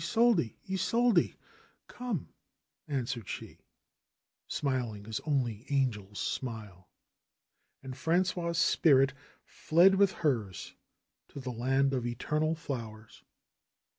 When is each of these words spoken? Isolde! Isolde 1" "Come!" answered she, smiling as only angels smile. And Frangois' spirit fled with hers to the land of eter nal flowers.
Isolde! 0.03 0.55
Isolde 0.67 1.35
1" 1.35 1.37
"Come!" 1.87 2.29
answered 2.97 3.27
she, 3.29 3.59
smiling 4.47 5.05
as 5.05 5.19
only 5.27 5.63
angels 5.69 6.17
smile. 6.17 6.89
And 7.83 7.93
Frangois' 7.95 8.55
spirit 8.57 9.13
fled 9.45 9.93
with 9.93 10.11
hers 10.25 10.73
to 11.27 11.39
the 11.39 11.51
land 11.51 11.93
of 11.93 12.05
eter 12.05 12.39
nal 12.41 12.55
flowers. 12.55 13.21